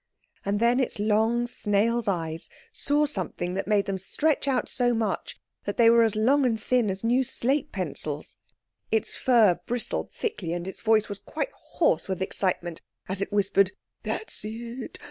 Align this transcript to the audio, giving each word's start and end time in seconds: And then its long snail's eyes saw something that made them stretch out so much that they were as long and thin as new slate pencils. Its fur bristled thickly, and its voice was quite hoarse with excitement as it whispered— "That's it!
And 0.43 0.59
then 0.59 0.79
its 0.79 0.97
long 0.97 1.45
snail's 1.45 2.07
eyes 2.07 2.49
saw 2.71 3.05
something 3.05 3.53
that 3.53 3.67
made 3.67 3.85
them 3.85 3.99
stretch 3.99 4.47
out 4.47 4.67
so 4.67 4.95
much 4.95 5.39
that 5.65 5.77
they 5.77 5.91
were 5.91 6.01
as 6.01 6.15
long 6.15 6.43
and 6.43 6.59
thin 6.59 6.89
as 6.89 7.03
new 7.03 7.23
slate 7.23 7.71
pencils. 7.71 8.35
Its 8.89 9.13
fur 9.13 9.59
bristled 9.67 10.11
thickly, 10.11 10.53
and 10.53 10.67
its 10.67 10.81
voice 10.81 11.07
was 11.07 11.19
quite 11.19 11.51
hoarse 11.53 12.07
with 12.07 12.19
excitement 12.23 12.81
as 13.07 13.21
it 13.21 13.31
whispered— 13.31 13.73
"That's 14.01 14.43
it! 14.43 14.97